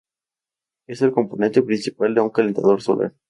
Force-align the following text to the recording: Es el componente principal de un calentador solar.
Es 0.87 1.03
el 1.03 1.11
componente 1.11 1.61
principal 1.61 2.15
de 2.15 2.21
un 2.21 2.31
calentador 2.31 2.81
solar. 2.81 3.13